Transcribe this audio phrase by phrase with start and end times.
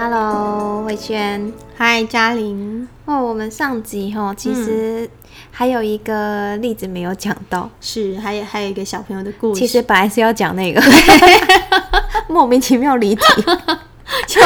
[0.00, 1.52] Hello，慧轩。
[1.76, 2.86] 嗨，嘉玲。
[3.04, 5.10] 哦，我们上集哈，其实
[5.50, 9.58] 还有一个例子没有讲到，是还有还有一个小朋友的故事。
[9.58, 10.80] 其实本来是要讲那个，
[12.30, 13.22] 莫名其妙离题。
[14.24, 14.40] 就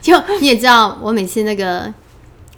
[0.00, 1.92] 就你也知道，我每次那个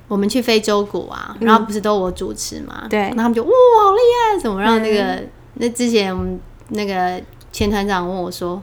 [0.07, 2.87] 我们去非洲谷啊，然后不是都我主持嘛？
[2.91, 3.50] 对，然后他们就哇，
[3.82, 3.98] 好厉
[4.34, 4.39] 害！
[4.39, 7.18] 怎么让那个那之前我们那个
[7.50, 8.62] 前团长问我说：“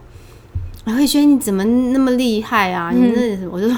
[0.91, 3.77] 慧轩，你怎么那么厉害啊？”你那我就说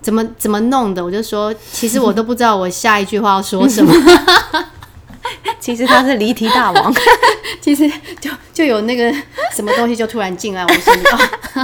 [0.00, 1.04] 怎么怎么弄的？
[1.04, 3.92] 我就说其实我都不知道我下一句话要说什么。
[5.58, 6.94] 其实他是离题大王，
[7.60, 7.90] 其实
[8.20, 9.12] 就就有那个
[9.52, 11.00] 什么东西就突然进来我心里。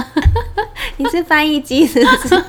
[0.97, 2.43] 你是翻译机是不是？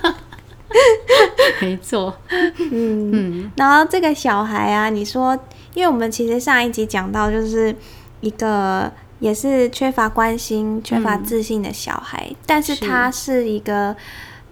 [1.61, 2.12] 没错。
[2.59, 3.53] 嗯嗯。
[3.56, 5.39] 然后这个小孩啊，你说，
[5.75, 7.73] 因为我们其实上一集讲到，就是
[8.20, 13.94] 一个也是缺乏关心、缺乏自信的小孩，但是他是一个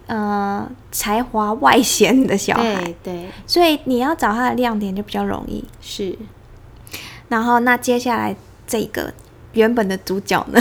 [0.07, 5.63] 呃才华外显的小孩，对，所以你要找他的亮点就比较容易。
[5.81, 6.17] 是。
[7.29, 8.35] 然后，那接下来
[8.67, 9.11] 这个
[9.53, 10.59] 原本的主角呢？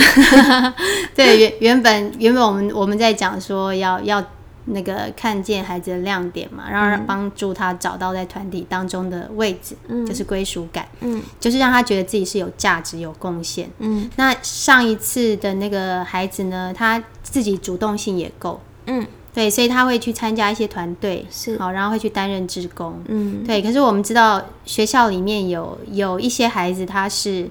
[1.14, 4.24] 对，原原本原本我们我们在讲说要要
[4.66, 14.08] 那个看见孩子的亮点嘛，然后帮助他找到在团体当中的位置，就是归属感，嗯，就是让他觉得自己是有价值、有贡献，嗯。
[14.16, 19.06] 那上一次的那个孩子呢，他自己主动性也够，嗯。
[19.34, 21.58] 对，所以他会去参加一些团队，是。
[21.58, 23.62] 好，然后会去担任职工，嗯，对。
[23.62, 27.48] 可是我们知道学校里面有有一些孩子，他是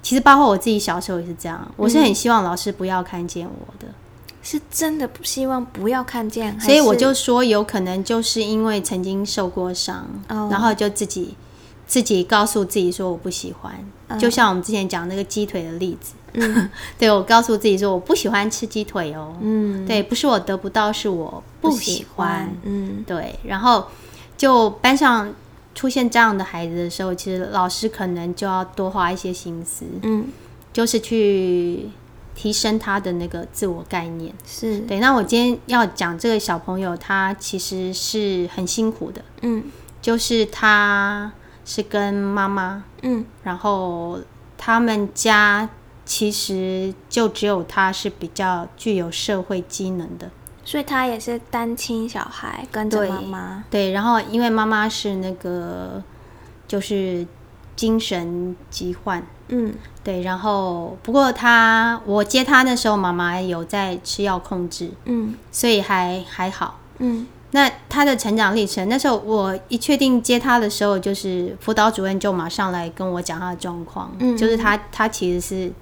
[0.00, 3.92] 其实包括我自己小时候也是这样，我是很希望老师不要看见我的，
[4.42, 11.34] 是真的不希望不要看见，所以我就说有可能就是因为曾经受过伤，然后就自己
[11.86, 16.14] 自己告诉自己说我不喜欢，就像我们之前讲那个鸡腿的例子。
[16.32, 19.34] 嗯， 对我告诉自己说我不喜欢吃鸡腿哦。
[19.40, 22.48] 嗯，对，不是我得不到，是我不喜欢。
[22.62, 23.36] 嗯，对。
[23.42, 23.84] 然后
[24.36, 25.34] 就班上
[25.74, 29.84] 出现这样的孩子的时候，其实老师可能就要多花一些心思。
[30.02, 30.28] 嗯，
[30.72, 31.90] 就是去
[32.40, 34.32] 提升他的那个自我概念。
[34.46, 34.98] 是对。
[34.98, 39.20] 那我今天要讲这个小朋友，他其实是很辛苦的。
[39.42, 39.64] 嗯，
[40.00, 41.30] 就是他
[41.66, 42.84] 是跟妈妈。
[43.02, 44.18] 嗯，然后
[44.56, 45.68] 他们家。
[46.02, 50.28] 其实就只有他是比较具有社会机能的，
[50.64, 53.64] 所以他也是单亲小孩，跟着妈妈。
[53.70, 56.02] 对，然后因为妈妈是那个
[56.66, 57.24] 就是
[57.76, 60.22] 精神疾患，嗯，对。
[60.22, 67.26] 然后不过他我接他的时候，妈妈有在吃药控制，嗯，所以还还好，嗯。
[67.52, 75.72] 那他的成长历程，那时候我一确定接他的时候，就是辅导主任就马上来跟我讲他的状况，嗯，就是他他其实是。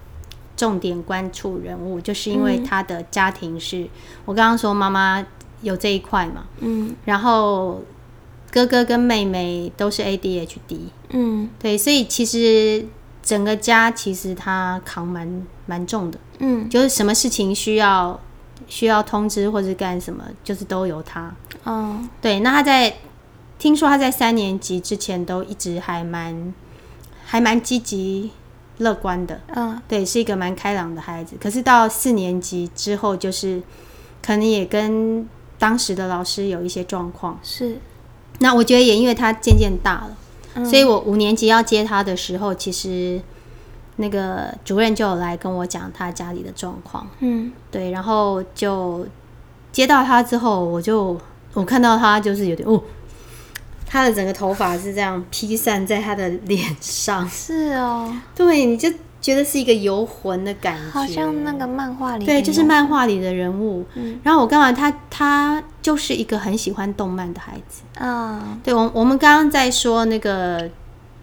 [0.56, 3.87] 重点关注人物，就是因为他的家庭是
[4.25, 5.25] 我刚刚说妈妈
[5.62, 7.81] 有这一块嘛，嗯，然后
[8.50, 10.81] 哥哥跟妹妹都是 ADHD，
[11.11, 12.85] 嗯，对，所以其实
[13.28, 18.19] 整个家其实他扛蛮蛮重的，嗯，就是什么事情需要
[18.66, 21.31] 需要通知或者干什么，就是都由他，
[21.65, 22.97] 哦，对，那他在
[23.59, 26.55] 听说他在三年级之前都一直还蛮
[27.27, 28.31] 还蛮积极。
[28.81, 31.34] 乐观的，嗯，对，是一个蛮开朗的孩子。
[31.41, 33.61] 可是到四年级之后，就是
[34.22, 35.28] 可能也跟
[35.59, 37.37] 当时的老师有一些状况。
[37.43, 37.77] 是，
[38.38, 40.17] 那我觉得也因为他渐渐大了，
[40.65, 43.21] 所以我五年级要接他的时候，其实
[43.97, 47.07] 那个主任就有来跟我讲他家里的状况。
[47.21, 49.07] 嗯，对，然后就
[49.73, 51.19] 接到他之后，我就
[51.55, 52.83] 我看到他就是有点哦。
[53.91, 58.87] 他的整个头发是这样披散在他的脸上，是哦，对，你就
[59.28, 63.84] 觉得是一个游魂的感觉，好像那个漫画里，对，就是漫画里的人物。
[63.94, 68.59] 嗯，然后我刚刚他他就是一个很喜欢动漫的孩子啊。
[68.65, 70.71] 对，我我们刚刚在说那个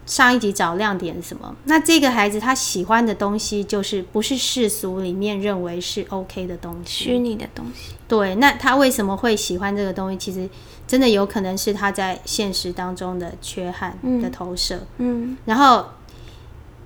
[0.05, 7.95] 上一集找亮点什么，那这个孩子他喜欢的东西就是不是世俗里面认为是 OK 的东西，虚拟的东西。
[8.07, 10.18] 对，那他为什么会喜欢这个东西？
[10.18, 10.47] 其实。
[10.88, 15.83] 真的有可能是他在现实当中的缺憾的投射，嗯，然后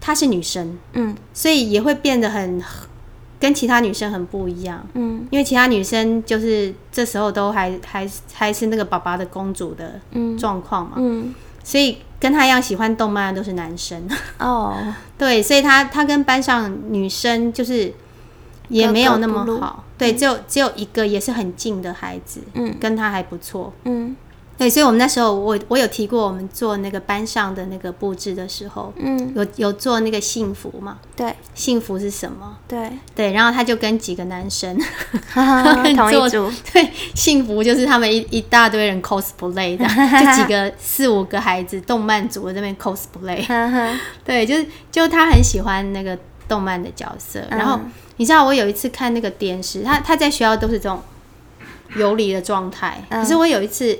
[0.01, 2.61] 她是女生，嗯，所以也会变得很
[3.39, 9.99] 跟其他女生很不一样，嗯，因为其他女生就是这时候都还还还是那个爸爸的公主的
[10.37, 14.07] 状况嘛，嗯，所以跟她一样喜欢动漫的都是男生，
[14.39, 14.75] 哦，
[15.17, 17.93] 对，所以她她跟班上女生就是
[18.67, 19.85] 也没有那么好。
[19.97, 24.15] 对，只有只有一个也是很近的孩子，嗯，跟她还不错，嗯，
[24.59, 30.97] 对，所以我们那时候我我有提过，我们做那个班上的那个布置的时候，嗯，有有做那个幸福嘛？
[31.15, 32.57] 对，幸福是什么？
[32.67, 34.77] 对对，然后他就跟几个男生
[35.95, 43.41] 同一组， 对，幸福就是他们一一大堆人 cosplay 的，就几个四五个孩子，动漫组这边 cosplay，
[44.25, 46.19] 对，就是就他很喜欢那个
[46.49, 47.79] 动漫的角色，然后
[48.17, 51.01] 你知道我有一次看那个电视，他他在学校都是这种
[51.95, 53.97] 游离的状态，可是我有一次。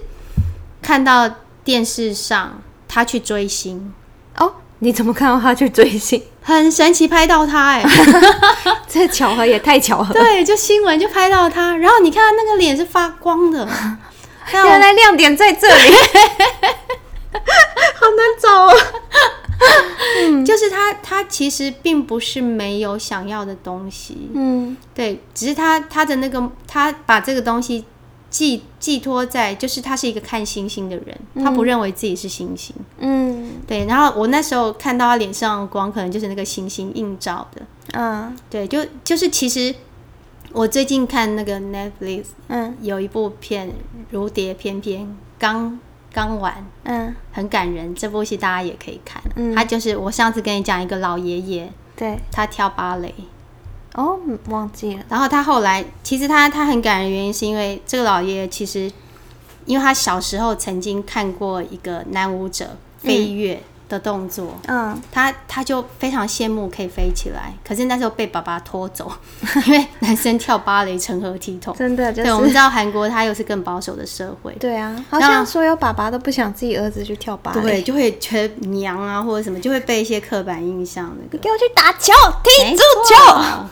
[0.82, 1.30] 看到
[1.64, 3.94] 电视上他去追星
[4.38, 6.24] 哦，你怎么看到他去追星？
[6.42, 7.84] 很神奇，拍到他哎，
[8.88, 10.14] 这巧合也太巧合。
[10.14, 13.68] 对，就新闻就拍到他，然后你看他那个脸是发光的，
[14.52, 15.74] 原来亮点在这里，
[17.96, 18.74] 好难找哦。
[20.46, 27.86] 就是他，他其实并不是没有想要的东西，嗯，对，只是他他的那个他把这个东西。
[28.30, 32.76] 寄寄托在，就是他是一个看星星的人，他不认为自己是星星。
[33.00, 33.86] 嗯，对。
[33.86, 37.62] 然后我那时候看到他脸上的光，可能就是那个星星映照的。
[37.94, 39.74] 嗯，对，就就是其实
[40.52, 43.70] 我最近看那个 Netflix，嗯，有一部片
[44.12, 45.02] 《如蝶翩翩》，
[45.40, 45.80] 刚
[46.14, 47.96] 刚完，嗯，很感人。
[47.96, 49.22] 这部戏大家也可以看。
[49.36, 53.14] 嗯，他就是我上次跟你讲一个老爷爷，对，他跳芭蕾。
[54.00, 54.18] 哦，
[54.48, 55.04] 忘记了。
[55.10, 58.90] 然后他后来，其实他他很感人，原因是因为这个老爷爷其实，
[59.66, 67.54] 因为他小时候曾经看过一个男舞者飞跃的动作，嗯，他他就非常羡慕可以飞起来。
[67.68, 69.12] 可是那时候被爸爸拖走，
[69.66, 71.76] 因为男生跳芭蕾成何体统？
[71.78, 82.14] 真的，对，我们知道韩国他又是更保守的社会，对啊，好像所有爸爸都不想自己儿子去跳芭蕾，对，就会觉得娘啊或者什么，就会被一些刻板印象那个，给我去打球，
[82.44, 83.16] 踢足球。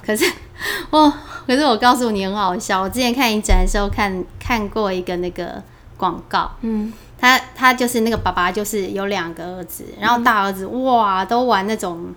[0.04, 0.26] 可是
[0.90, 1.14] 哦，
[1.46, 5.62] 可是我告诉你很好笑，我之前看影展的时候看看过一个那个
[5.96, 6.92] 广告，嗯。
[7.20, 12.14] 他他就是那个爸爸，就是有两个儿子，然后大儿子哇都玩那种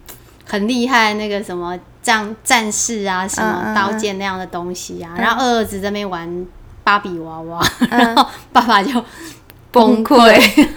[0.47, 6.47] 很厉害那个什么战战士啊，什么刀剑那样的东西啊，然后二儿子这边玩
[6.85, 7.61] 芭比娃娃，
[7.91, 8.93] 然后爸爸就
[9.71, 10.69] 崩溃，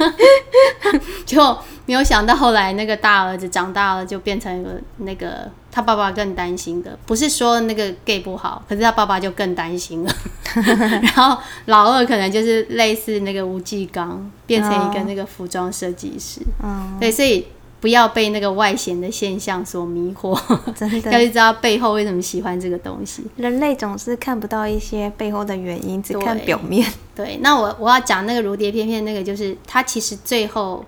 [1.26, 5.52] 就没有想到后来那个大儿子长大了就变成一个那个。
[5.75, 10.16] 他爸爸更担心的，不是说那个 gay 不好，可是他爸爸就更担心了。
[11.02, 11.36] 然后
[11.66, 16.42] 老二可能就是类似那个吴继刚，变成一个那个服装设计师。
[16.64, 17.48] 嗯，对，所以
[17.81, 20.40] 不要被那个外显的现象所迷惑，
[20.75, 23.24] 真的 要去知道背后为什么喜欢这个东西。
[23.38, 26.88] 人类总是看不到一些背后的原因，只看表面。
[27.16, 30.86] 对，那我我要讲那个如蝶翩翩，那个就是他其实最后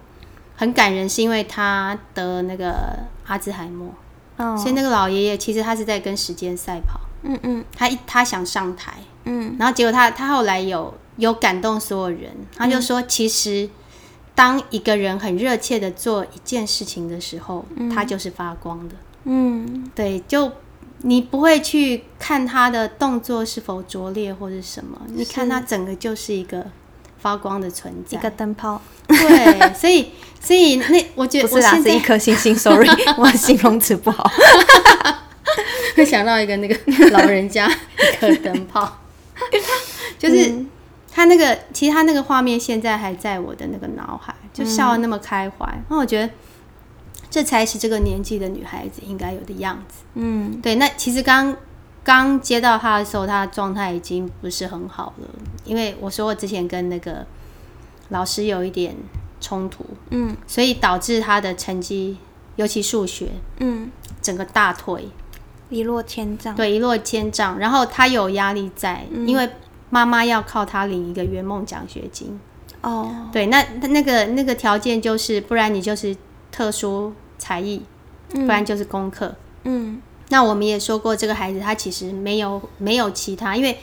[0.56, 3.92] 很感人，是因为他得那个阿兹海默。
[4.38, 8.94] 所以那个老爷爷其实他是在跟时间赛跑，嗯嗯，他一他想上台，
[9.24, 13.70] 嗯，然后结果他他后来有有感动所有人，他就说其实
[14.34, 20.52] 当一个人很热切的做一件事情的时候，他就是发光的，嗯，对，就
[21.04, 26.66] 你不会去看他的动作是否拙劣或者什么，你看他整个就是一个。
[27.18, 28.80] 发光的存在，一个灯泡。
[29.08, 30.12] 对，所所以
[30.46, 32.56] 所以那我觉得不是啊，是一颗星星。
[32.56, 32.88] Sorry，
[33.18, 34.32] 我形容词不好。
[35.96, 36.78] 会想到一个那个
[37.10, 39.00] 老人家一颗灯泡，
[40.20, 40.54] 就是
[41.12, 45.68] 他那个，其实他那个画面现在还在我的那个脑海，就笑得那么开怀。
[45.90, 46.32] 那我觉得
[47.30, 50.04] 这才是这个年纪的女孩子应该有的样子。
[50.14, 50.76] 嗯，对。
[50.76, 51.58] 那其实刚。
[52.06, 55.28] 刚接到他的时候，他的状态已经不是很好了，
[55.64, 57.26] 因为我说我之前跟那个
[58.10, 58.96] 老师有一点
[59.46, 62.18] 冲突，嗯，所以导致他的成绩，
[62.56, 63.92] 尤其数学，嗯，
[64.24, 65.08] 整个大腿，
[65.70, 67.60] 一落千丈，对，一落千丈。
[67.60, 69.48] 然后他有压力在，因为
[69.92, 72.40] 妈妈要靠他领一个圆梦奖学金，
[72.82, 76.18] 哦，对，那那个那个条件就是，不然你就是
[76.52, 77.84] 特殊才艺，
[78.32, 79.36] 不然就是功课，
[79.66, 80.02] 嗯。
[80.30, 83.78] 那我们也说过，这个孩子他其实没有没有其他，因为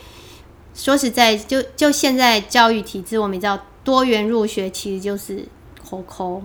[0.74, 5.46] 说实在，就就现在教育体制，我们知道多元入学其实就是
[5.84, 6.42] 活抠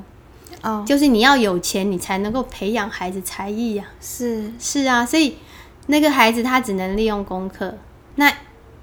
[0.62, 3.86] 哦，就是你要有钱，你才能够培养孩子才艺呀。
[4.02, 4.52] 是。
[4.60, 5.38] 是啊，所以
[5.88, 7.78] 那个孩子他只能利用功课，
[8.16, 8.32] 那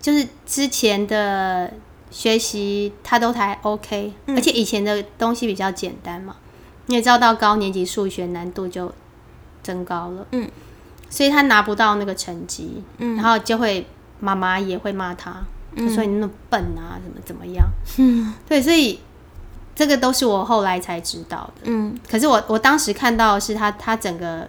[0.01, 1.73] 就是之前的
[2.11, 6.37] 学习他都还 OK，而且以前的东西比较简单嘛，
[6.87, 8.93] 你也知道到高年级数学难度就
[9.63, 10.49] 增高了，嗯。
[11.11, 13.87] 所以他拿不到那个成绩，然后就会
[14.19, 15.45] 妈妈也会骂他，
[15.95, 17.67] 说你那么笨啊，怎么怎么样？
[17.99, 19.01] 嗯， 对，所以
[19.75, 21.63] 这个都是我后来才知道的。
[21.65, 24.49] 嗯，可是我我当时看到的是他他整个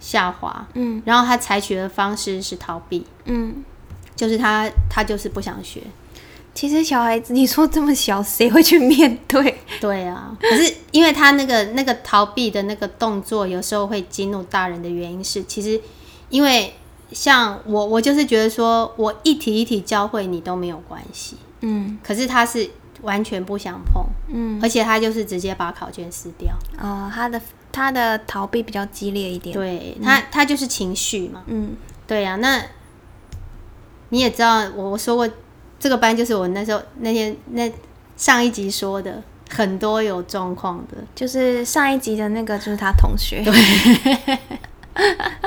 [0.00, 3.64] 下滑，嗯，然后他采取的方式是逃避，嗯，
[4.16, 5.82] 就是他他就是不想学。
[6.54, 9.58] 其实小孩子，你说这么小，谁会去面对？
[9.80, 15.80] 对啊，可是因为他那个那个逃避的那个动作，有时候会激怒大人的原因是，其实
[16.28, 16.72] 因为
[17.12, 22.68] 像我，我就是觉得说我一题一题教会你都没有关系，嗯，可是他是
[23.02, 26.54] 完全不想碰，嗯，而且他就是直接把考卷撕掉。
[26.78, 32.62] 哦，他的他的逃避比较激烈一点，对他他就是情绪嘛，嗯，对呀，那
[34.10, 35.28] 你也知道，我我说过。
[35.76, 37.70] 这个班就是我那时候那天那
[38.16, 43.52] 上一集说的很多有状况的，就是上一集的那个就是他同学，对，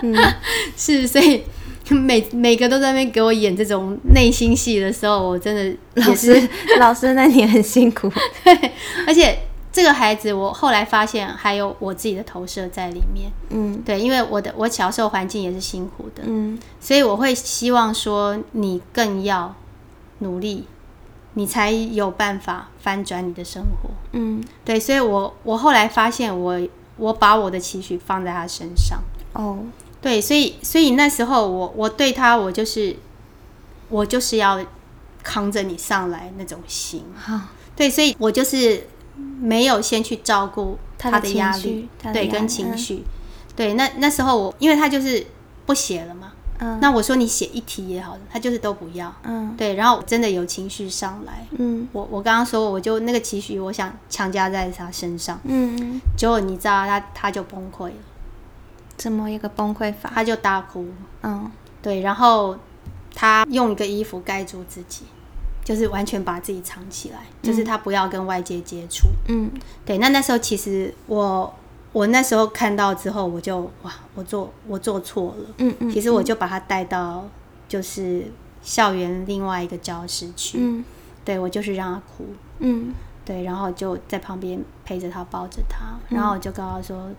[0.02, 0.16] 嗯，
[0.76, 1.44] 是，所以
[1.90, 6.50] 每每个都在那边给我演这种内心戏的时候，我真的老师
[6.80, 8.12] 老师那你很辛苦，
[8.44, 8.72] 对，
[9.08, 9.40] 而且
[9.72, 19.56] 这个孩子我后来发现还有我自己的投射在里面，嗯，对，因为我的我小时候环境也是辛苦的，嗯，所以我会希望说你更要。
[20.20, 20.66] 努力，
[21.36, 23.92] 你才有办法翻转你的生活。
[24.14, 26.60] 嗯，对，所以我我后来发现，我
[26.96, 29.00] 我把我的期许放在他身上。
[29.38, 29.60] 哦，
[30.02, 32.96] 对，所以所以那时候我我对他，我就是
[33.90, 34.60] 我就是要
[35.24, 37.04] 扛着你上来那种心。
[37.16, 37.40] 好，
[37.76, 38.88] 对，所以我就是
[39.40, 43.04] 没有先去照顾他的压力，对，跟情绪。
[43.56, 45.26] 对，那那时候我因为他就是
[45.66, 46.34] 不写了嘛。
[46.60, 49.14] 嗯那我说你写一题也好，他就是都不要。
[49.22, 51.46] 嗯，对，然后真的有情绪上来。
[51.52, 55.40] 嗯，我我刚刚说我就那个情绪，我想强加在他身上。
[55.44, 57.94] 嗯，结果你知道他他就崩溃了，
[58.98, 60.12] 怎么一个崩溃法？
[60.14, 60.88] 他就大哭。
[61.24, 61.50] 嗯，
[61.82, 62.58] 对，然后
[63.16, 65.04] 他用一个衣服盖住自己，
[65.64, 69.08] 就是完全把自己藏起来，就是他不要跟外界接触。
[69.28, 69.52] 嗯，
[69.86, 71.54] 对，那那时候其实我。
[71.94, 75.46] 我那时候看到之后，我就哇，我做我做错了。
[75.58, 77.28] 嗯嗯，其实我就把他带到
[77.68, 78.26] 就是
[78.62, 80.60] 校园另外一个教室去。
[80.62, 80.86] 嗯，
[81.26, 82.28] 对我就是让他哭。
[82.60, 82.94] 嗯，
[83.26, 87.10] 对，然后就在旁边陪着他，抱着他，然后我就跟他说，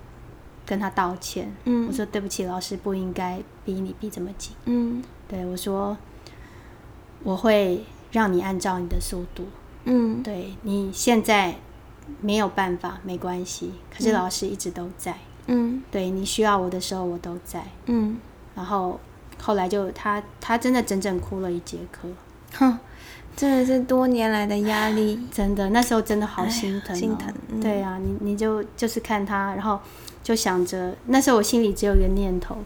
[0.69, 1.51] 跟他道歉。
[1.65, 4.55] 嗯，我说对不起，老师不应该逼你逼这么紧。
[4.67, 5.97] 嗯，对我说
[7.25, 9.47] 我会让你按照你的速度。
[9.85, 11.57] 嗯，对你现在。
[12.23, 13.71] 没有办法，没关系。
[13.95, 15.15] 可是老师一直都在。
[15.47, 17.63] 嗯，对你需要我的时候，我都在。
[17.85, 18.17] 嗯，
[18.55, 18.99] 然后
[19.39, 22.09] 后来就他他真的整整哭了一节课。
[22.55, 22.79] 哼，
[23.39, 27.33] 真的是多年来的压力，真的那时候真的好心疼，心疼。
[27.61, 29.79] 对啊，你你就就是看他，然后
[30.25, 32.57] 就想着那时候我心里只有一个念头。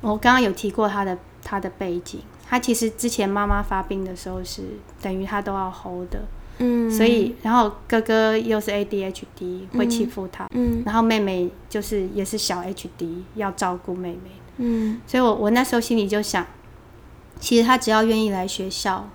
[0.00, 4.62] 我刚刚有提过他的他的背景，他其实之前妈妈发病的时候是
[5.00, 6.20] 等于他都要 hold 的。
[6.58, 16.44] 嗯，所以然后哥哥又是 ADHD 会欺负他，嗯，然后妹妹就是也是小 HD 要照顾妹妹，嗯，所以我我那时候心里就想，
[17.40, 19.08] 其实他只要愿意来学校，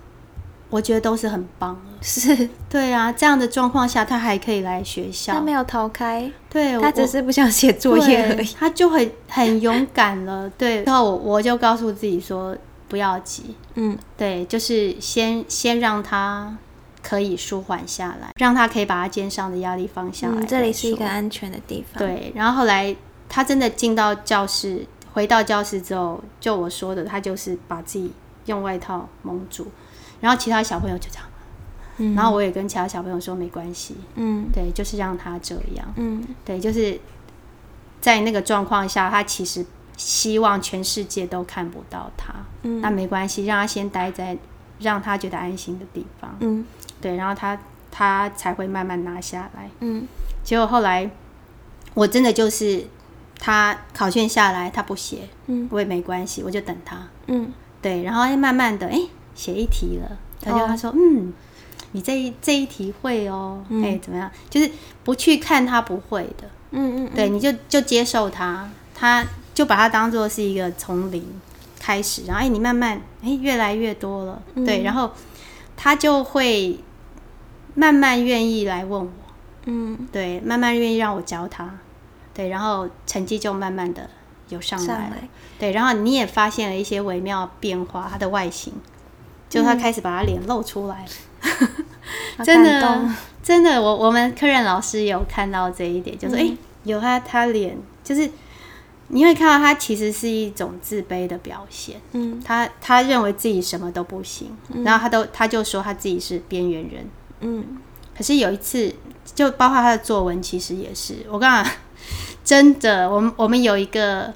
[0.70, 1.80] 我觉得都是很棒了。
[2.00, 10.48] 是，对啊，这样的状况下他还可以来学校，他没有逃开，对他只是不想写作业而已，他就很很勇敢了。
[10.56, 12.56] 对，然后我我就告诉自己说
[12.88, 16.56] 不要急，嗯，对，就是先先让他。
[17.02, 20.44] 可以舒缓下来，让他可以把他肩上的压力放下来。
[20.44, 21.98] 这里是一个安全的地方。
[21.98, 22.94] 对，然后后来
[23.26, 28.12] 他真的进到教室，回到教室之后，就我说的，他就是把自己
[28.44, 29.66] 用外套蒙住，
[30.20, 31.24] 然后其他小朋友就这样。
[31.98, 33.96] 嗯，然后我也跟其他小朋友说没关系。
[34.14, 35.86] 嗯，对，就是让他这样。
[35.96, 36.98] 嗯，对，就是
[38.00, 39.64] 在那个状况下，他其实
[39.96, 42.32] 希望全世界都看不到他。
[42.62, 44.36] 嗯，那没关系，让他先待在
[44.78, 46.34] 让他觉得安心的地方。
[46.40, 46.64] 嗯。
[47.02, 47.58] 对，然后他
[47.90, 49.70] 他才会慢慢拿下来。
[49.80, 50.06] 嗯，
[50.42, 51.10] 结果后来
[51.94, 52.86] 我真的就是
[53.38, 57.08] 他考卷下来他不写，嗯，我也没关系，我就等他。
[57.26, 59.00] 嗯，对，然后慢慢的哎
[59.40, 61.32] 写一题了，他就他说嗯，
[61.92, 64.30] 你这这一题会哦，哎怎么样？
[64.50, 64.70] 就是
[65.02, 71.24] 不去看他不会的，嗯嗯，对，你就就接受他，他就把它当做是一个从零
[71.78, 75.10] 开始，然后哎你慢慢哎越来越多了，对，然后
[75.76, 76.78] 他就会。
[77.72, 79.10] 慢慢愿意来问我，
[79.64, 81.78] 嗯，对，慢慢愿意让我教他，
[82.34, 84.10] 对，然后成绩就慢慢的
[84.48, 88.72] 有上来，对，然后你也发现了一些微妙变化，它的外形，
[89.50, 91.04] 就他开始把他脸露出来，
[92.42, 93.10] 真的，
[93.42, 96.50] 真的，我我们客人老师有看到这一点，就说，哎，
[96.84, 98.30] 有他他脸，就是
[99.08, 107.10] 你会看到他其实是一种自卑的表现，嗯，他他认为自己什么都不行，然后他都他就说他自己是边缘人。
[107.40, 107.78] 嗯，
[108.16, 108.94] 可是有一次，
[109.34, 111.72] 就包括他的作文，其实也是我刚刚
[112.44, 114.32] 真的，我们我们有一个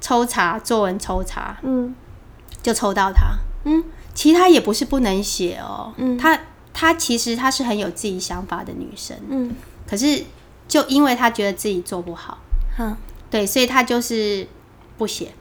[0.00, 1.94] 抽查作文抽查，嗯，
[2.62, 3.28] 就抽到他，
[3.64, 3.82] 嗯，
[4.18, 6.36] 其实她也不是不能写哦，嗯，她
[6.72, 9.54] 她其实她是很有自己想法的女生，嗯，
[9.86, 10.24] 可是
[10.66, 12.36] 就因为她觉得自己做不好，
[12.80, 12.96] 嗯，
[13.30, 14.44] 对，所以她就是
[14.96, 15.32] 不写。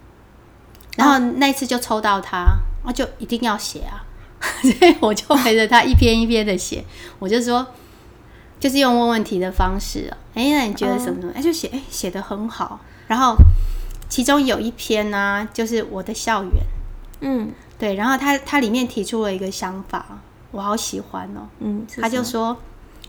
[0.96, 2.46] 然后那次就抽到她，
[2.86, 4.06] 啊，就一定要写啊，
[4.62, 6.86] 所以我就陪着她一篇一篇的写，
[7.18, 7.66] 我就说。
[8.60, 11.22] 就是用问问题的方式啊，哎，那你觉得什么？
[11.22, 11.34] 什么？
[11.36, 12.80] 哎，就写，哎，写的很好。
[13.08, 13.36] 然后
[14.10, 16.54] 其中有一篇呢，就是我的校园，
[17.22, 17.96] 嗯，对。
[17.96, 20.20] 然后他他里面提出了一个想法，
[20.52, 22.58] 我好喜欢哦，嗯，他就说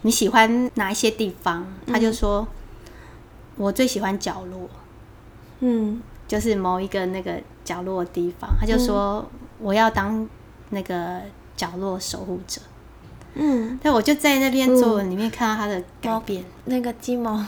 [0.02, 1.66] 你喜欢哪一些地方？
[1.86, 2.46] 他就说
[3.56, 4.68] 我最喜欢角落，
[5.60, 8.50] 嗯，就是某一个那个角落的地方。
[8.60, 10.28] 他就说我要当
[10.70, 11.20] 那个
[11.56, 12.60] 角落守护者。
[13.40, 17.44] 嗯，对，我就在那篇作文里面看到他的改变，那个鸡毛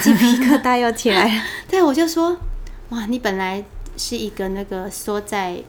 [0.00, 1.42] 鸡皮疙瘩又起来了。
[1.66, 2.36] 对，我就说，
[2.90, 3.64] 哇，你本来
[3.96, 5.60] 是一个那个缩在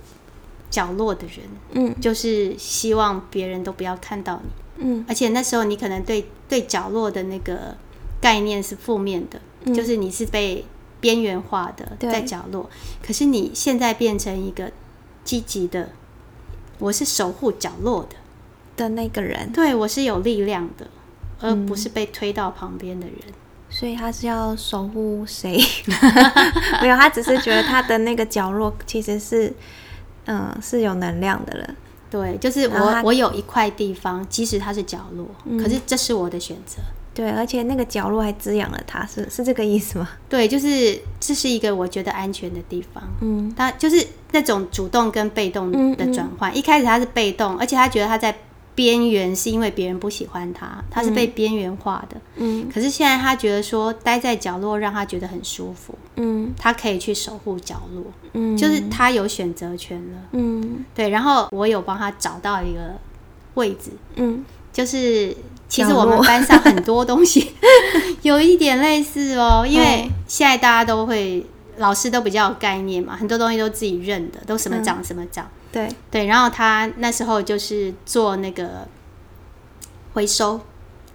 [0.73, 4.49] 角落的人，嗯，就是希望别人都不要看到你，
[4.83, 7.77] 嗯，而且那时候你可能对对角落的那个
[8.19, 9.39] 概念是负面的，
[9.71, 10.65] 就是你是被
[10.99, 12.67] 边缘化的，在角落。
[13.05, 14.71] 可是你现在变成一个
[15.23, 15.91] 积极的，
[16.79, 18.15] 我是守护角落的。
[18.75, 20.87] 的那个人，对我是有力量的，
[21.39, 23.15] 而不是被推到旁边的人。
[23.69, 25.59] 所以他是要守护谁？
[26.81, 29.53] 没有，他只是觉得他的那个角落其实是，
[30.25, 31.69] 嗯，是有能量的了。
[32.09, 35.27] 对，就是我，我有一块地方，即使它是角落，
[35.59, 36.77] 可是这是我的选择。
[37.13, 40.09] 对，而且那个角落还滋养了他，是是这个意思吗？
[40.29, 43.03] 对，就是这是一个我觉得安全的地方。
[43.21, 46.55] 嗯，它就是那种主动跟被动的转换。
[46.55, 48.35] 一开始他是被动，而且他觉得他在。
[48.75, 52.17] 边缘是因为别人不喜欢他，他是被边缘化的。
[52.37, 55.95] 嗯，可是现在他觉得说待在角落让他觉得很舒服。
[56.15, 58.03] 嗯，他可以去守护角落。
[58.33, 60.17] 嗯，就是他有选择权了。
[60.31, 61.09] 嗯，对。
[61.09, 62.95] 然后我有帮他找到一个
[63.53, 63.91] 位置。
[64.15, 65.35] 嗯，就是
[65.69, 67.51] 其实我们班上很多东西
[68.23, 71.45] 有一点类似哦，因为 现在大家都会
[71.77, 75.47] 老师都比较有概念嘛，很多东西都自己认的，都什么长什么长。
[75.71, 78.87] 对对，然后他那时候就是做那个
[80.13, 80.61] 回收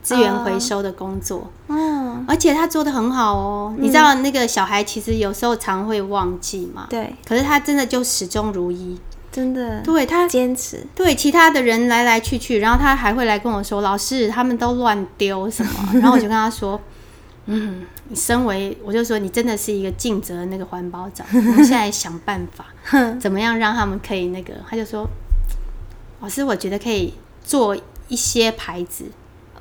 [0.02, 3.74] 资源回收的工作，嗯，而且他做的很好哦。
[3.78, 8.98] 你知道那个小孩其实有时候常会忘记嘛，对，可是他真的就始终如一，
[9.30, 10.84] 真的，对他坚持。
[10.94, 16.80] 对其他的人来来去去，然后他还会来跟我说：“老师，他们都乱丢什么？”然后我就跟他说。
[17.50, 22.66] 嗯，你身为我就说你真的是一个尽责的那个环保长， 我们现在想办法，
[23.18, 24.52] 怎么样让他们可以那个？
[24.68, 25.08] 他就说，
[26.20, 27.74] 老师，我觉得可以做
[28.08, 29.06] 一些牌子，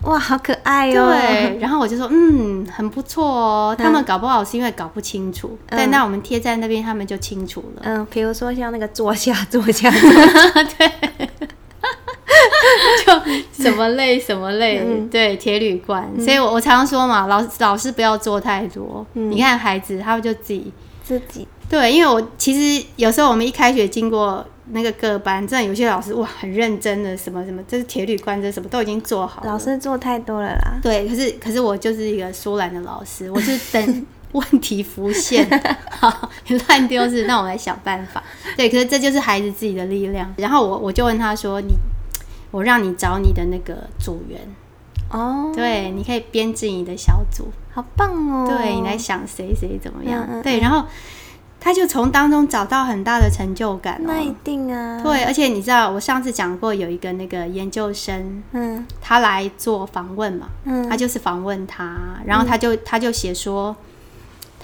[0.03, 1.09] 哇，好可爱哦。
[1.11, 3.75] 对，然后我就说，嗯，很不错哦。
[3.77, 7.81] 他们搞不好是因为搞不清楚，但那我们贴在那边，他们就清楚了。
[7.85, 9.89] 嗯，比如说像那个坐下坐下，
[10.77, 11.29] 对。
[13.05, 19.05] 就什么累什么类，对铁铝罐，所以我我常常说嘛，老老师不要做太多。
[19.13, 20.71] 你看孩子，他们就自己
[21.03, 29.43] 自己对，因为我其实有时候我们一开学经过那个各班，真的有些老师哇很认真的，什么什么，这是铁铝罐，这什么都已经做好。
[29.45, 30.79] 老师做太多了啦。
[30.81, 35.45] 对，可是可是我就是一个疏懒的老师， 我是等问题浮现，
[35.91, 36.29] 好
[36.67, 38.23] 乱丢是，那我来想办法。
[38.55, 40.33] 对，可是这就是孩子自己的力量。
[40.37, 41.73] 然后我我就问他说你。
[42.51, 44.39] 我让你找你的那个组员
[45.09, 48.47] 哦，对，你可以编制你的小组，好棒哦！
[48.47, 50.41] 对你来想谁谁怎么样？
[50.41, 50.85] 对，然后
[51.59, 54.01] 他就从当中找到很大的成就感。
[54.03, 55.01] 那一定啊！
[55.01, 63.75] 对，而且你知道，我上次讲过有一个那个研究生，嗯，他来做访问嘛，嗯，他就是访问他，然后他就他就写说。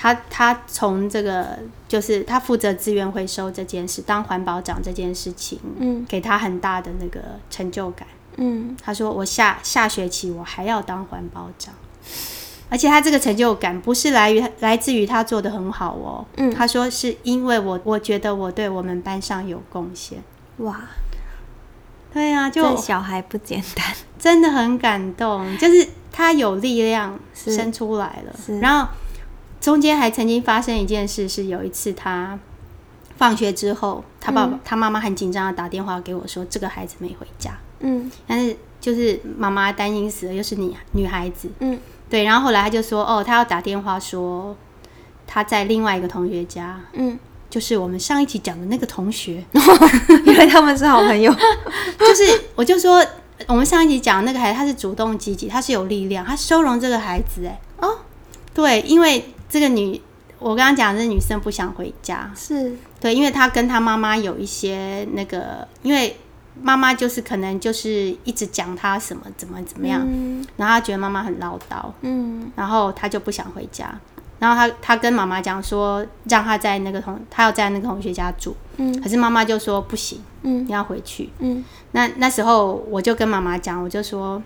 [0.03, 11.73] 他他从这个就是他负责资源回收这件事，当环保长这件事情，嗯，给他很大的那个成就感，嗯，他说我下下学期我还要当环保长，
[12.67, 20.21] 而且他这个成就感不是来于来自于他做的很好哦，嗯，他说是因为我我觉得我对我们班上有贡献，
[20.57, 20.81] 哇，
[22.13, 23.85] 对啊，就小孩不简单，
[24.19, 28.89] 真的很感动，就是他有力量生出来了，然后。
[29.63, 32.37] 中间还曾经发生一件事，是有一次他
[33.17, 37.57] 放学之后，他爸爸他妈妈很紧张的打电话给我说，这个孩子没回家。
[37.79, 41.49] 嗯，但是就是妈妈担心死了，又是女女孩子。
[41.59, 42.25] 嗯，对。
[42.25, 44.53] 然后后来他就说，哦，他要打电话说
[45.25, 46.81] 他在另外一个同学家。
[46.91, 47.17] 嗯，
[47.49, 49.41] 就是我们上一期讲的那个同学，
[50.27, 51.33] 因为他们是好朋友。
[51.97, 53.01] 就是我就说，
[53.47, 57.45] 我们上一期讲那个孩子，他是主动积极，他是有力量，他收容这个孩子。
[57.45, 57.99] 哎，哦，
[58.53, 59.23] 对，因为。
[59.53, 60.01] 这个女，
[60.39, 62.75] 我刚刚讲，这女生不想回家，是。
[62.99, 66.17] 对，因为她跟她妈妈有一些那个，因为
[66.59, 70.01] 妈妈就是可能就是一直讲她什么怎么怎么样，
[70.57, 73.95] 然后她觉得妈妈很唠叨，嗯，然后她就不想回家，
[74.39, 84.41] 然后他他跟妈妈讲说让他在那个同他要在那个同学家住，嗯，可是妈妈就说不行，嗯，你要回去，嗯，那那时候我就跟妈妈讲，我就说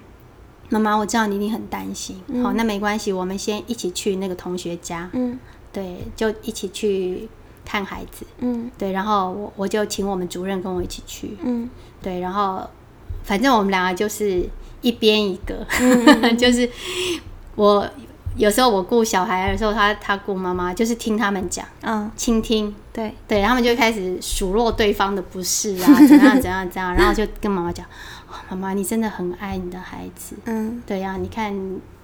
[0.70, 5.38] 妈妈，我知道你一定很担心，好，那没关系，我们先一起去那个同学家，嗯，
[5.72, 7.30] 对，就一起去。
[7.70, 11.70] 看孩子，嗯，对，然后我我就请我们主任跟我一起去，嗯，
[12.02, 12.66] 对，然后
[13.26, 14.48] 反正我们两个就是
[14.82, 15.68] 一边一个，
[16.40, 16.70] 就是
[17.56, 17.86] 我
[18.38, 27.86] 有时候我顾小孩的时候，他他顾妈妈，就是听他们讲，嗯，倾听，对对，他们就开始数落对方的不是啊，怎样怎样怎样，然后就跟妈妈讲，
[28.50, 31.56] 妈妈你真的很爱你的孩子，嗯，对呀，你看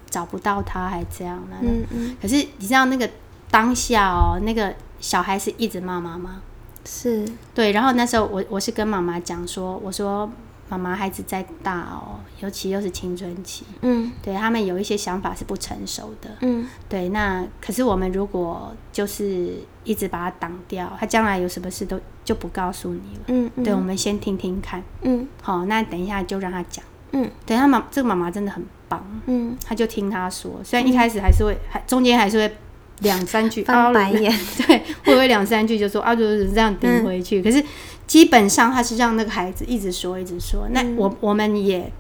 [0.10, 3.10] 找不到他还这样，嗯嗯，可是你知道那个
[3.50, 4.74] 当下哦，那个。
[5.04, 6.40] 小孩是一直骂妈妈，
[6.86, 7.74] 是对。
[7.74, 10.32] 然后那时候我我是跟妈妈讲说，我说
[10.78, 17.10] 妈妈孩子在大哦，尤其又是青春期，嗯，对他们有一些想法是不成熟的，嗯，对。
[17.10, 23.74] 那可是我们如果就是一直把他挡掉，他将来有什么事都就不告诉你了，嗯，对。
[23.74, 32.56] 我们先听听看，嗯，好，那等一下就让他讲，嗯，等他妈这个妈妈真的很棒，嗯，他就听他说，虽然一开始还是会还中间还是会。
[33.00, 37.42] 两三句翻白眼，对，会不会两三句就说啊，就是这样顶回去？
[37.42, 37.62] 可是
[38.06, 40.68] 基本上他是让那个孩子一直说，一直说。
[40.72, 41.92] 那我我们也，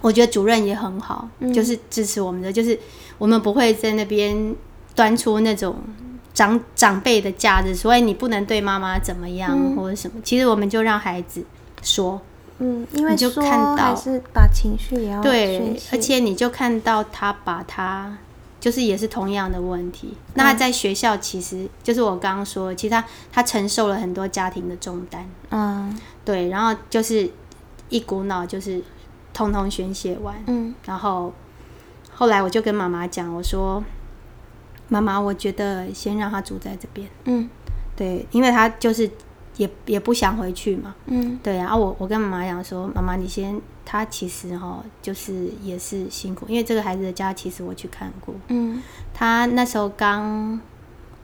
[0.00, 2.78] 我觉得主任也很好，就是支持我们的，就是
[3.18, 4.54] 我们不会在那边
[4.94, 5.76] 端出那种
[6.32, 10.20] 长长辈的架子，所以你不能对妈妈怎么样或者什么。
[10.22, 11.44] 其实我们就让孩子
[11.82, 12.20] 说，
[12.58, 18.18] 嗯，因为就看到是把情绪也要对，而且你就看到他把他。
[18.58, 20.14] 就是也是同样的问题。
[20.34, 25.28] 那在学校，其实就是我刚刚说，其实他他承受了很多家庭的重担。
[25.50, 26.48] 嗯，对。
[26.48, 27.30] 然后就是
[27.88, 28.82] 一股脑，就是
[29.32, 30.34] 通通宣泄完。
[30.46, 30.74] 嗯。
[30.84, 31.32] 然后
[32.12, 33.84] 后来我就跟妈妈讲，我说
[34.88, 37.48] ：“妈妈，我觉得先让他住在这边。”嗯，
[37.94, 39.08] 对，因为他就是
[39.58, 40.94] 也也不想回去嘛。
[41.06, 41.56] 嗯，对。
[41.56, 48.34] 然后我我跟妈妈讲说：“妈妈，你先。”他其实哈，就是也是辛苦，因为这个孩子的家，其实我去看过。
[48.48, 48.82] 嗯，
[49.14, 50.60] 他那时候刚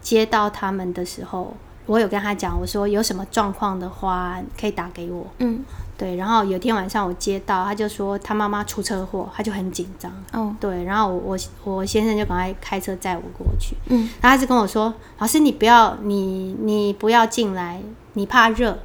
[0.00, 1.52] 接到他们的时候，
[1.86, 5.26] 我有跟他讲，我说有什么状况的话，可以打给我。
[5.38, 5.64] 嗯，
[5.98, 6.14] 对。
[6.14, 10.12] 然后有天晚上我接到，他就说他妈妈出车祸，他就很紧张。
[10.32, 10.84] 哦，对。
[10.84, 13.76] 然后我我先生就赶快开车载我过去。
[13.88, 18.78] 嗯，然后他就跟我说：“老师，你不要，你你不要进来，你怕热。”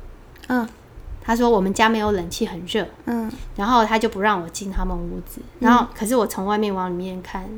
[0.49, 0.67] 嗯。
[1.27, 2.87] 他说我们家没有冷气，很热。
[3.03, 5.41] 嗯，然后他就不让我进他们屋子。
[5.59, 7.49] 然后，可是我从外面往里面看，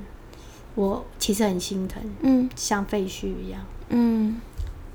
[0.73, 2.01] 我其实很心疼。
[2.21, 3.61] 嗯，像废墟一样。
[3.89, 4.41] 嗯，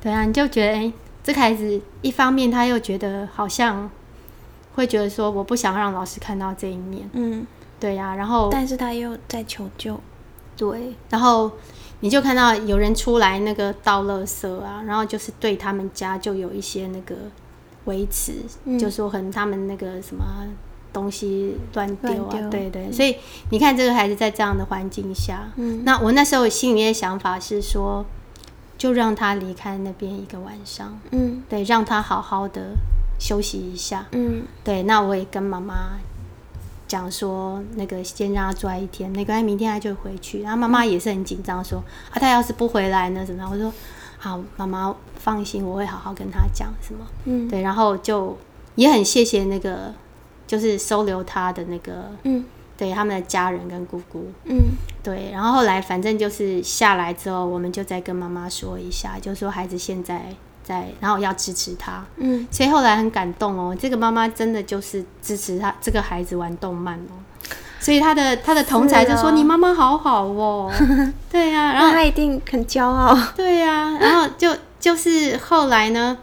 [0.03, 3.89] 对啊，你就觉得，哎，这个孩子一方面他又觉得好像
[4.75, 7.09] 会觉得说，我不想让老师看到这一面。
[7.13, 7.47] 嗯，
[7.79, 8.17] 对呀。
[8.17, 10.01] 然后，但是他又在求救。
[10.57, 11.49] 对，然后
[12.01, 17.15] 你就看到有人出来那个倒垃圾啊，然后就是对他们家就有一些那个。
[17.85, 18.35] 维持，
[18.79, 20.25] 就说可能他们那个什么
[20.93, 23.17] 东西乱丢啊，对对，所以
[23.51, 25.83] 你看这个孩子在这样的环境下，嗯。
[25.85, 28.05] 那我那时候心里面的想法是说，
[28.79, 32.77] 就让他离开那边一个晚上，嗯，对，让他好好的
[33.19, 35.99] 休息一下，嗯，对，那我也跟妈妈
[36.89, 43.51] 讲说，那个先让他住一天，那个明天他就回去，然后妈妈也是很紧张，说啊，他要是不回来呢，怎么样？
[43.51, 43.73] 我说。
[44.17, 47.01] 好，妈妈放心，我会好好跟他讲什么。
[47.25, 48.37] 嗯，对，然后就
[48.75, 49.95] 也很谢谢那个，
[50.47, 52.45] 就是收留他的那个，嗯，
[52.77, 67.17] 对，他们的家人跟姑姑，嗯，对，然后后来反正就是下来之后，我们就再跟妈妈说一下，就说孩子现在在，然后要支持他，嗯，所以后来很感动哦，这个妈妈真的就是支持他这个孩子玩动漫哦。
[67.81, 70.73] 所以他的他的同才就说：“你妈妈好好哦。
[71.31, 73.15] ”对呀，然后他一定很骄傲。
[73.37, 76.19] 对呀，然后就就是后来呢，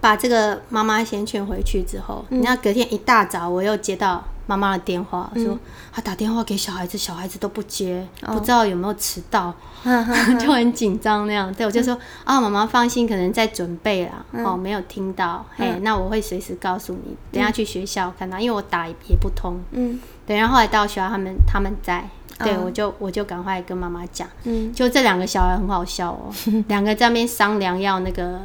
[0.00, 5.58] 把这个妈妈先劝回去之后，你看隔天一大早我又接到妈妈的电话，说
[5.90, 9.52] 她打电话给小孩子，小孩子都不接，不知道有没有迟到，
[10.38, 11.52] 就很紧张那样。
[11.52, 19.98] 对，我就说啊，妈妈放心，可能在准备啦，哦，没有听到，嘿，那我会随时告诉你，等下去学校看到，因为我打也不通，嗯。
[20.24, 26.32] 对，然后后来到学校，他们他们在，对我就我就赶快跟妈妈讲，嗯，就这两个小孩很好笑哦，
[26.68, 28.40] 两个在那边商量要那个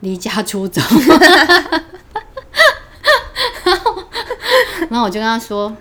[0.00, 0.80] 离家出走，
[4.88, 5.74] 然后 我就跟他说，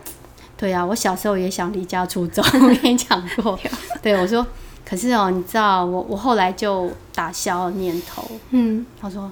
[0.57, 3.59] 对啊，我小时候也想离家出走，我跟你讲过，
[4.01, 4.45] 对我说，
[4.87, 9.31] 可是哦，你知道我我后来就打消念头，嗯，他说，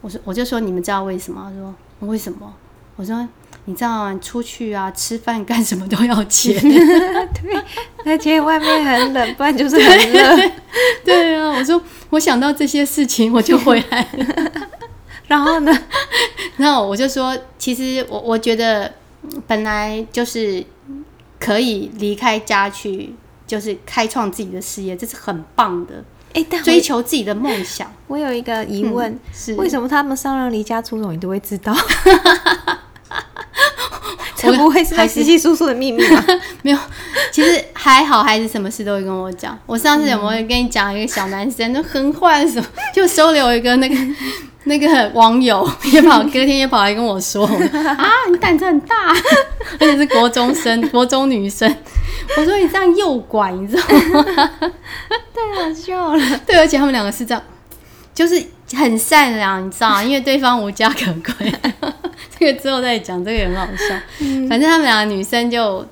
[0.00, 1.42] 我说我就说你们知道为什么？
[1.44, 1.74] 他说
[2.08, 2.52] 为什么？
[2.96, 3.28] 我说。
[3.70, 4.18] 你知道吗？
[4.20, 6.54] 出去啊，吃饭干什么都要钱。
[6.60, 7.64] 对，
[8.04, 10.50] 而且外面很冷，不然就是很热。
[11.04, 11.80] 对啊，我说
[12.10, 14.52] 我想到这些事情，我就回来了。
[15.28, 15.72] 然后呢？
[16.56, 18.92] 然后我就说，其实我我觉得
[19.46, 20.62] 本来就是
[21.38, 23.14] 可以离开家去，
[23.46, 26.04] 就是开创自己的事业，这是很棒的。
[26.32, 27.92] 哎，追求自己的梦想。
[28.06, 31.74] 我有一个疑问，是为什么他们商量离家出走，你都会知道？
[34.42, 36.24] 会不会是他稀稀疏疏的秘密吗？
[36.62, 36.78] 没有，
[37.32, 39.58] 其实还好，孩子什么事都会跟我讲。
[39.66, 43.94] 我上次有没有跟你讲一个小男生，都很坏什么，就收留一个那个
[44.64, 48.94] 那个网友，也跑 隔天也跑来跟我说啊，你胆子很大，
[49.78, 51.74] 而且是国中生，国中女生。
[52.36, 54.24] 我说你这样诱拐，你知道吗？
[55.34, 56.40] 太好笑了。
[56.46, 57.42] 对，而且他们两个是这样，
[58.14, 58.42] 就是
[58.74, 60.02] 很善良，你知道吗？
[60.02, 61.52] 因为对方无家可归。
[62.38, 63.94] 这个之后再讲，这个也很好笑。
[64.48, 65.86] 反正他们两个女生就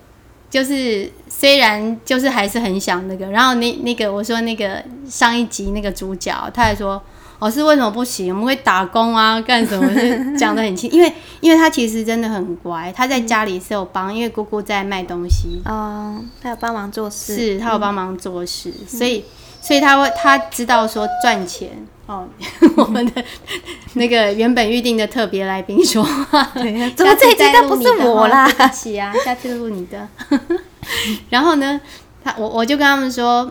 [0.50, 7.02] 就是虽然就是还是很想那个，然后那那个我说那个上一集那个主角，他还说
[7.40, 8.32] 老师为什么不行？
[8.32, 10.36] 我们会打工啊，干什么？
[10.38, 19.24] 讲的很清， 因为因为他其实真的很乖，他在家里是有帮，因为姑姑在卖东西哦，他有帮忙做事，是他有帮忙做事，所以
[19.60, 21.70] 所以他会他知道说赚钱。
[22.06, 22.26] 哦，
[22.78, 23.22] 我们的
[23.92, 26.42] 那个原本预定的特别来宾说话，
[26.96, 28.48] 怎么 这一集都不是我啦？
[28.72, 30.08] 起啊，下次录你的。
[31.28, 31.78] 然后呢，
[32.24, 33.50] 他我我就跟他们说，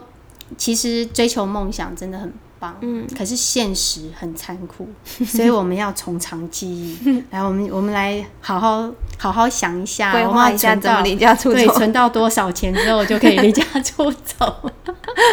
[0.58, 4.88] 其实追求梦想真的很棒，嗯，可是现实很残酷，
[5.26, 7.24] 所以我们要从长计议。
[7.32, 14.72] 来，我们我们来好好好好想一下，规划一下怎么离家出走，对，存到多少钱之后就可以离家出走。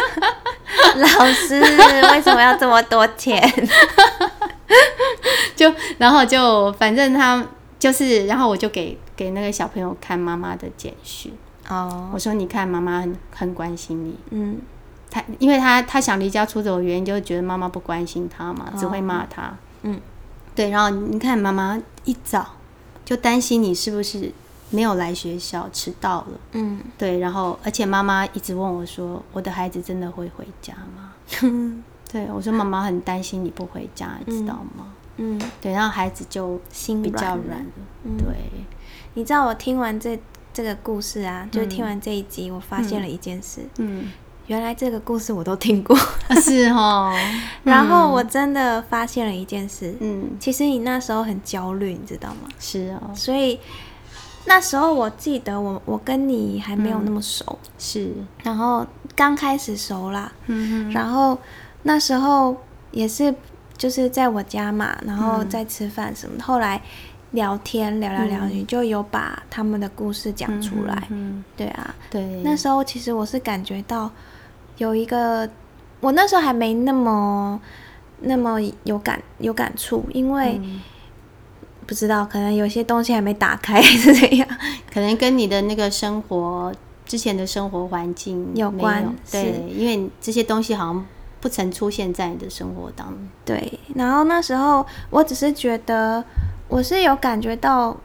[0.95, 3.41] 老师为什么要这么多钱？
[5.55, 7.45] 就然后就反正他
[7.79, 11.33] 就是，然后我就给给那个小朋友看妈妈的简讯
[11.69, 12.09] 哦。
[12.13, 14.15] 我说你看，妈妈很很关心你。
[14.31, 14.59] 嗯，
[15.15, 19.53] 他因为他他想离家出走的原因，就是觉得妈妈不关心他嘛，只会骂他。
[19.83, 19.97] 嗯，
[20.53, 20.69] 对。
[20.69, 22.45] 然后你看，妈妈一早
[23.05, 24.31] 就担心你是不是。
[24.71, 26.39] 没有来学校，迟到了。
[26.53, 31.13] 嗯，对，然后而且妈妈一直问我说：“我的孩子真的会回家吗？”
[32.11, 37.71] 对，我说：“妈妈很担心你不回家，知道吗？”嗯，对，然后孩子就心比较软了。
[38.17, 38.65] 对，
[39.13, 40.19] 你知道我听完这
[40.51, 43.61] 这个故事啊，就听完这一集，我发现了一件事。
[43.77, 44.11] 嗯，
[44.47, 45.97] 原来这个故事我都听过，
[46.41, 47.13] 是哦。
[47.63, 49.95] 然后我真的发现了一件事。
[49.99, 52.49] 嗯，其实你那时候很焦虑，你知道吗？
[52.59, 53.59] 是哦，所以。
[54.47, 61.35] 那时候我记得我我跟你还没有那么熟，是，然后刚开始熟啦，嗯然后
[61.81, 62.55] 那时候
[62.91, 63.33] 也是
[63.75, 66.79] 就是在我家嘛，然后在吃饭什么，后来
[67.31, 74.11] 聊天聊聊聊，你就有把他们的故事讲出来，嗯，对啊，对，那时候其实我是感觉到
[74.77, 75.49] 有一个，
[75.99, 77.59] 我那时候还没那么
[78.21, 80.59] 那么有感有感触，因为。
[81.87, 84.47] 不知道，可能有些东西还没打开是这样，
[84.91, 86.73] 可能跟你的那个生活
[87.05, 89.15] 之前的生活环境有关。
[89.31, 91.05] 对，因为这些东西好像
[91.39, 93.17] 不曾出现在你的生活当中。
[93.45, 96.23] 对，然后那时候我只是觉得，
[96.67, 97.95] 我是有感觉到，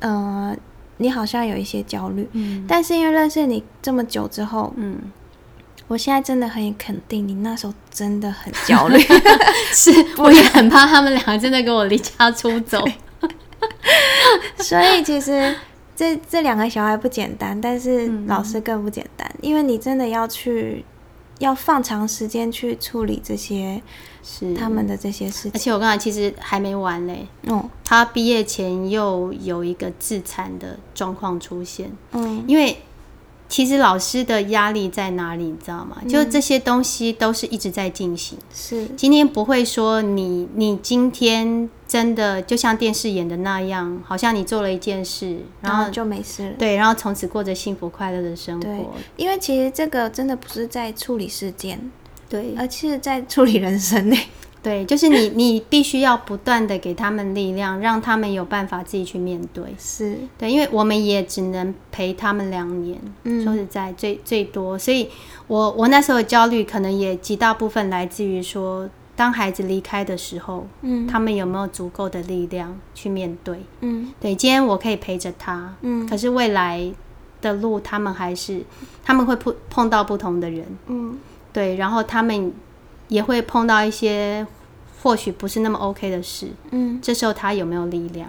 [0.00, 0.56] 呃，
[0.96, 2.26] 你好像有一些焦虑。
[2.32, 2.64] 嗯。
[2.66, 4.98] 但是因为认识你这么久之后，嗯，
[5.88, 8.98] 我现在真的很肯定，你那时候真的很焦虑。
[9.72, 12.84] 是， 我也很怕他们两个真的跟我离家出走。
[14.58, 15.54] 所以其实
[15.94, 20.84] 这这两个小孩不简单，但是老师更不简单，因为你真的要去
[21.38, 23.80] 要放长时间去处理这些
[24.24, 25.52] 是他们的这些事情。
[25.54, 32.76] 而且我刚才其实还没完嘞，嗯，他毕业前又有一个自残的状况出现，嗯，因为。
[33.48, 35.96] 其实老师的压力在哪里，你知道吗？
[36.08, 38.36] 就这些东西都是一直在进行。
[38.52, 46.54] 是，今天不会说你，你今天真的就像电视演的那样，好像你做了一件事，然后就没事了。
[46.58, 48.92] 对，然后从此过着幸福快乐的生活。
[49.16, 51.90] 因为其实这个真的不是在处理事件，
[52.28, 54.16] 对，而是在处理人生呢。
[54.66, 59.62] 对，就是你，你必须要不断的给他们力量，让他们有办法自己去面对。
[59.78, 63.00] 是对，因为我们也只能陪他们两年，
[63.44, 64.76] 说实在最最多。
[64.76, 65.08] 所以，
[65.46, 73.60] 我我那时候的焦虑，可能也极大部分来自于说，当孩子离开的时候，嗯，他们有没有足够的力量去面对？
[73.82, 76.92] 嗯，对，今天我可以陪着他，嗯，可是未来
[77.40, 78.62] 的路，他们还是
[79.04, 81.16] 他们会碰碰到不同的人，嗯，
[81.52, 82.52] 对，然后他们
[83.08, 84.46] 也会碰到一些。
[85.02, 88.28] 或许不是那么 OK 的事，嗯，这时候他有没有力量？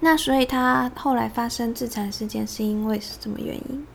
[0.00, 3.86] 那所以他后来发生自残事件是因为是什么原因？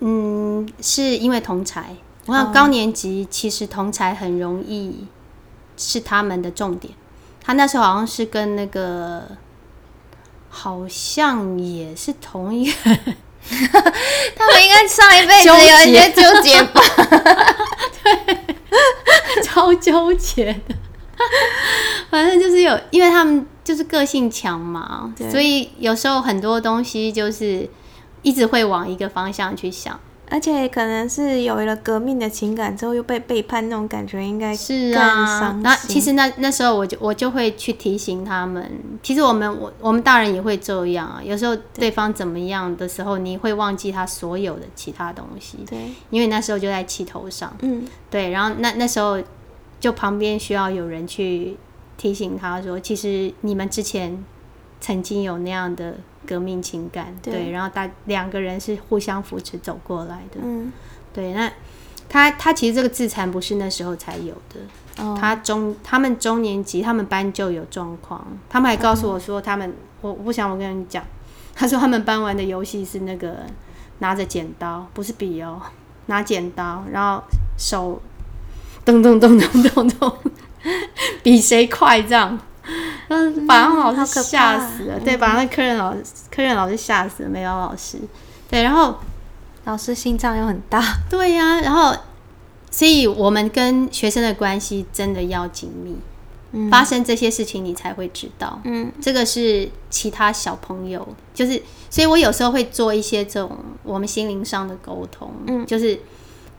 [0.00, 1.96] 嗯，是因为同才。
[2.26, 5.08] 我看高年级其实同才很容易
[5.76, 6.94] 是他们的重点。
[7.42, 9.24] 他那时候好像是跟那个，
[10.48, 12.74] 好像也是同一个，
[14.36, 16.80] 他们应该上一辈子有一些纠结吧？
[18.02, 20.74] 对，超纠结的。
[22.10, 27.68] 反正就是有，因为他们就是个性强嘛，所以有时候很多东西就是
[28.22, 29.98] 一直会往一个方向去想。
[30.28, 35.56] 而且可能是有了革命的情感之后又被背叛那种感觉，应该是啊。
[35.62, 38.68] 那其实那那时候我就我就会去提醒他们，
[39.02, 41.20] 其实我们我我们大人也会这样啊。
[41.22, 45.58] 有时候对方怎么样的时候，你会忘记他所有的其他东西。
[45.68, 47.56] 对，因为那时候就在气头上。
[47.62, 48.30] 嗯，对。
[48.30, 49.22] 然后那那时候
[49.78, 51.56] 就旁边需要有人去
[51.96, 54.24] 提醒他说，其实你们之前
[54.80, 55.94] 曾经有那样的。
[56.26, 60.72] 革命情感，对，然后大两个人是互相扶持走过来的，嗯，
[61.14, 61.32] 对。
[61.32, 61.50] 那
[62.08, 71.02] 他他其实这个自残不是那时候才有的，哦，他中他们中年级他们班就有状况，他们还告诉我说他们，我我不想我跟你讲，
[71.54, 73.38] 他说他们班玩的游戏是那个
[73.98, 75.60] 拿着剪刀，不是笔哦，
[76.06, 77.22] 拿剪刀，然后
[77.56, 78.00] 手
[78.84, 80.16] 咚咚咚咚咚咚，
[81.24, 82.38] 比谁快这样。
[83.08, 84.98] 嗯，把那老师吓死了。
[85.00, 85.94] 对，把那客人老
[86.30, 87.28] 客人老师吓死了。
[87.28, 87.98] 美瑶老师，
[88.48, 88.96] 对，然后
[89.64, 90.82] 老师心脏又很大。
[91.08, 91.94] 对呀，然后，
[92.70, 95.96] 所以我们跟学生的关系真的要紧密。
[96.52, 98.60] 嗯，发生这些事情你才会知道。
[98.64, 105.32] 嗯，这个是其他小朋友，就是，所以我有时候会做一些这种我们心灵上的沟通。
[105.46, 105.98] 嗯，就是。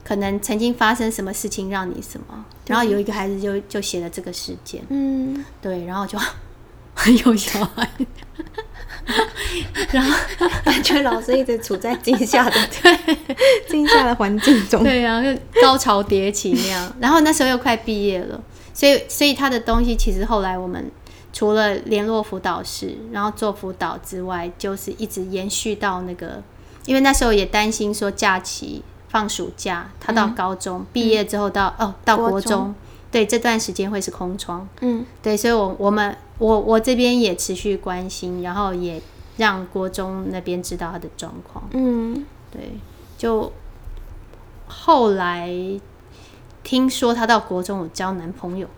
[0.04, 6.18] 可能曾经发生什么事情让你什么，然后有一个孩子就就写了这个事件，嗯，对，然后就
[6.94, 7.88] 很有小孩，
[9.92, 10.16] 然后
[10.64, 13.16] 感觉老师一直处在惊吓的 对。
[13.68, 15.22] 惊吓的环境中，对啊，
[15.60, 16.92] 高潮迭起那样。
[16.98, 20.90] 然后那时候又快毕业了，所以所以他的东西其实后来我们
[21.32, 26.42] 除了联络辅导室，然后做辅导之外，就是一直延续到那个，
[26.86, 28.82] 因为那时候也担心说假期。
[29.08, 32.74] 放暑假，他到高中毕业之后到哦到国中，
[33.10, 39.00] 对这段时间会是空窗，嗯，对，所以我我们我我这边也持续关心，然后也
[39.38, 42.72] 让国中那边知道他的状况，嗯，对，
[43.16, 43.50] 就
[44.66, 45.50] 后来
[46.62, 48.68] 听说他到国中有交男朋友，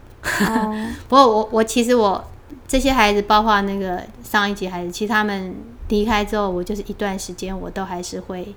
[1.08, 2.24] 不过我我其实我
[2.68, 5.56] 这些孩子，包括那个上一级孩子，其实他们
[5.88, 8.54] 离开之后，我就是一段时间我都还是会。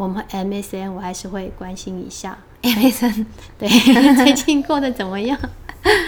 [0.00, 3.26] 我们 MSN 我还是会关心一下 MSN，
[3.58, 3.68] 对，
[4.16, 5.38] 最近过得怎么样？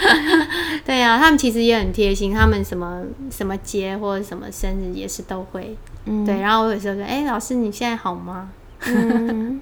[0.83, 5.77] 对啊，他们其实也很贴心，他们什么什么节或者什么生日也是都会，
[6.25, 6.39] 对。
[6.41, 8.49] 然后我有时候说：“哎，老师你现在好吗？”
[8.87, 9.61] 嗯，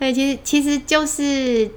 [0.00, 1.70] 对，其实其实就是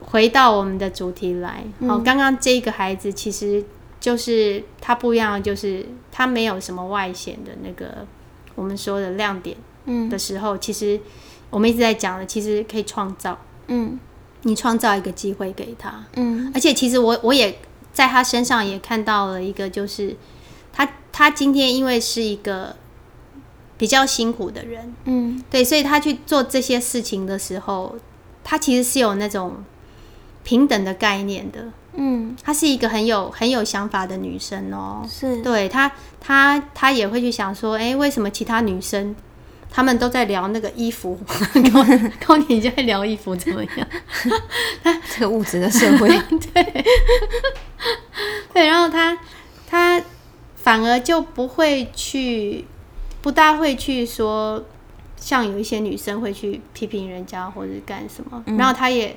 [0.00, 1.62] 回到我们的主题来。
[1.86, 3.62] 好，刚刚这个孩子其实
[4.00, 8.06] 就是他不一样，就是他没有什么外显的那个
[8.54, 9.54] 我们说的亮点。
[9.86, 11.00] 嗯的时候，其实
[11.50, 13.38] 我们一直在讲的，其实可以创造。
[13.68, 13.98] 嗯，
[14.42, 16.04] 你创造一个机会给他。
[16.16, 17.58] 嗯，而且其实我我也
[17.92, 20.16] 在他身上也看到了一个，就是
[20.72, 22.76] 他他今天因为是一个
[23.78, 27.96] 比较辛苦的人，嗯，对，所以他去做这些事情的时候，
[28.42, 29.64] 他其实是有那种
[30.42, 31.68] 平等的概念的。
[31.96, 35.06] 嗯，她是一个很有很有想法的女生哦。
[35.08, 35.88] 是，对她
[36.20, 39.14] 她她也会去想说，哎，为什么其他女生？
[39.76, 41.18] 他们都在聊那个衣服，
[41.74, 41.84] 高
[42.24, 43.88] 高年就在聊衣服怎么样？
[45.10, 46.08] 这个物质的社会，
[46.54, 46.84] 对
[48.52, 49.18] 对，然后他
[49.68, 50.00] 他
[50.54, 52.64] 反而就不会去，
[53.20, 54.64] 不大会去说，
[55.16, 59.16] 像有一些女生会去批评人家或者干什么，然后他也。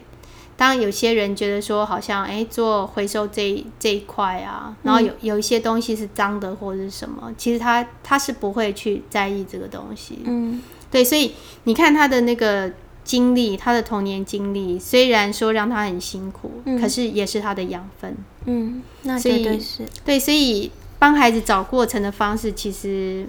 [0.58, 10.18] 当有些人觉得说，好像哎，做回收这这一块啊，然后有有一些东西是脏的或者是什么，其实他他是不会去在意这个东西。
[10.26, 11.34] 嗯，对，所以
[11.66, 12.72] 你看他的那个
[13.04, 16.52] 经历，他的童年经历，虽然说让他很辛苦，
[16.82, 18.18] 可是也是他的养分。
[18.46, 19.84] 嗯，那绝对是。
[20.04, 23.28] 对，所以帮孩子找过程的方式，其实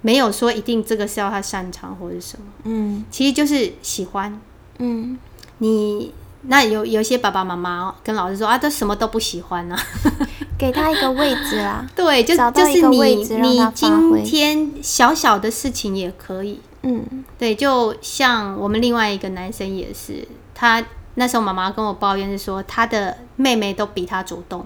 [0.00, 2.46] 没有说一定这个是要他擅长或者什么。
[2.64, 4.40] 嗯，其实就是喜欢。
[4.78, 5.16] 嗯，
[5.58, 6.12] 你。
[6.42, 9.76] 那有有些爸爸妈妈跟老师说啊，都什么都不喜欢呢，
[10.58, 11.86] 给他一个位置啦。
[11.94, 16.60] 对，就就是你你今天小小的事情也可以。
[16.82, 20.82] 嗯，对，就像我们另外一个男生也是，他
[21.16, 24.64] 那时候妈妈跟我抱怨是说，他的妹妹都比他主动，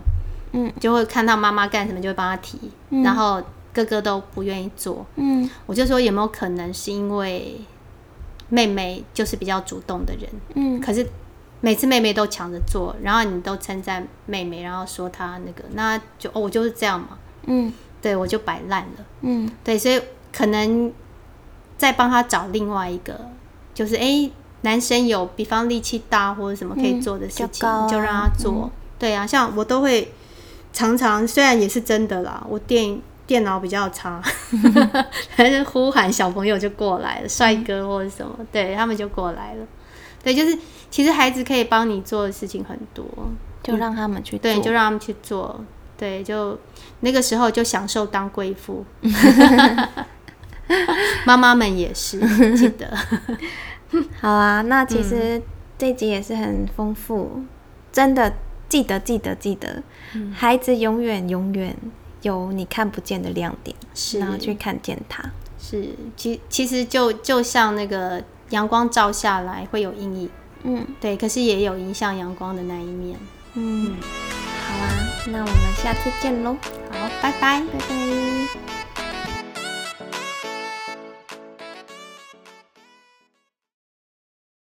[0.53, 2.57] 嗯，就会看到妈妈干什么就会帮他提，
[3.03, 7.61] 然后哥哥都不愿意做，嗯，我就说有没有可能是因为
[8.49, 11.05] 妹妹就是比较主动的人，嗯，可是
[11.65, 19.99] 每次妹妹都抢着做，然后你都称赞妹妹，然后说她那个，那就哦我就是这样嘛，嗯，对我就摆烂了，嗯，对，所以
[20.31, 20.93] 可能
[21.79, 23.19] 再帮他找另外一个，
[23.73, 24.31] 就是哎。
[24.65, 28.71] 男生有比方力气大或者什么可以做的事情，就让他做。
[28.99, 30.11] 对啊，像我都会
[30.73, 34.23] 常常，虽然也是真的啦，我电电脑比较差，
[35.37, 39.67] 还是呼喊小朋友就过来了，帅哥或者什么，对他们就过来了。
[40.25, 40.59] 对，就是
[40.91, 43.05] 其实孩子可以帮你做的事情很多，
[43.63, 45.63] 就让他们去，对，就让他们去做。
[45.97, 46.59] 对，就
[47.01, 48.85] 那个时候就享受当贵妇，
[51.25, 52.19] 妈妈们也是
[52.57, 52.93] 记得。
[54.21, 55.41] 好啊，那其实
[55.79, 57.45] 这集也是很丰富，
[57.93, 58.35] 真的
[58.69, 59.83] 记得记得记得，
[60.33, 61.77] 孩子永远永远
[62.23, 65.23] 有你看不见的亮点，是然后去看见他。
[65.61, 68.23] 是，其其实就就像那个
[68.55, 70.31] 阳光照下来会有阴影，
[70.63, 73.19] 嗯，对，可是也有影响阳光的那一面。
[73.55, 73.97] 嗯，
[74.65, 74.87] 好啊，
[75.27, 76.57] 那我们下次见喽。
[76.93, 78.74] 好，拜拜，拜拜。